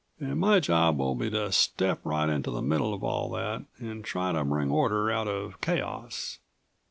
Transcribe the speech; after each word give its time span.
"And 0.19 0.39
my 0.39 0.59
job 0.59 0.97
will 0.97 1.13
be 1.13 1.29
to 1.29 1.51
step 1.51 1.99
right 2.03 2.27
into 2.27 2.49
the 2.49 2.63
middle 2.63 2.91
of 2.91 3.03
all 3.03 3.29
that, 3.33 3.65
and 3.77 4.03
try 4.03 4.31
to 4.31 4.43
bring 4.43 4.71
order 4.71 5.11
out 5.11 5.27
of 5.27 5.61
chaos." 5.61 6.39